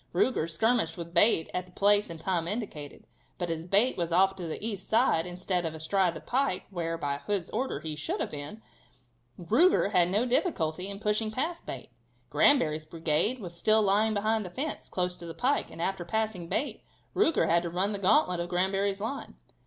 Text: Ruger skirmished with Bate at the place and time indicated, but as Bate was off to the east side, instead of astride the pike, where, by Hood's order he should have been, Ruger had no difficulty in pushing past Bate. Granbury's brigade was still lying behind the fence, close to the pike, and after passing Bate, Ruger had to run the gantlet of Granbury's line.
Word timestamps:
Ruger 0.15 0.49
skirmished 0.49 0.97
with 0.97 1.13
Bate 1.13 1.51
at 1.53 1.67
the 1.67 1.71
place 1.71 2.09
and 2.09 2.19
time 2.19 2.47
indicated, 2.47 3.05
but 3.37 3.51
as 3.51 3.65
Bate 3.67 3.97
was 3.97 4.11
off 4.11 4.35
to 4.37 4.47
the 4.47 4.57
east 4.65 4.87
side, 4.89 5.27
instead 5.27 5.63
of 5.63 5.75
astride 5.75 6.15
the 6.15 6.19
pike, 6.21 6.63
where, 6.71 6.97
by 6.97 7.17
Hood's 7.17 7.51
order 7.51 7.81
he 7.81 7.95
should 7.95 8.19
have 8.19 8.31
been, 8.31 8.63
Ruger 9.37 9.91
had 9.91 10.09
no 10.09 10.25
difficulty 10.25 10.89
in 10.89 10.97
pushing 10.99 11.29
past 11.29 11.67
Bate. 11.67 11.91
Granbury's 12.31 12.87
brigade 12.87 13.37
was 13.39 13.55
still 13.55 13.83
lying 13.83 14.15
behind 14.15 14.43
the 14.43 14.49
fence, 14.49 14.89
close 14.89 15.15
to 15.17 15.27
the 15.27 15.35
pike, 15.35 15.69
and 15.69 15.79
after 15.79 16.03
passing 16.03 16.49
Bate, 16.49 16.81
Ruger 17.15 17.47
had 17.47 17.61
to 17.61 17.69
run 17.69 17.91
the 17.91 17.99
gantlet 17.99 18.39
of 18.39 18.49
Granbury's 18.49 19.01
line. 19.01 19.35